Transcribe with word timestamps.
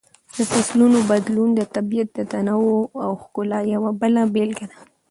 د 0.35 0.37
فصلونو 0.51 0.99
بدلون 1.11 1.49
د 1.55 1.61
طبیعت 1.75 2.09
د 2.13 2.19
تنوع 2.31 2.81
او 3.05 3.11
ښکلا 3.23 3.59
یوه 3.73 3.91
بله 4.01 4.21
بېلګه 4.35 4.65
ده. 4.71 4.77